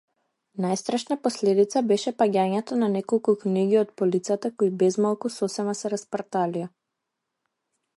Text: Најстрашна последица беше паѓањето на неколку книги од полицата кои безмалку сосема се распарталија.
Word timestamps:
Најстрашна 0.63 1.17
последица 1.27 1.83
беше 1.91 2.13
паѓањето 2.23 2.79
на 2.85 2.89
неколку 2.95 3.37
книги 3.45 3.79
од 3.85 3.95
полицата 4.03 4.55
кои 4.59 4.75
безмалку 4.83 5.35
сосема 5.39 5.81
се 5.83 5.97
распарталија. 5.99 6.77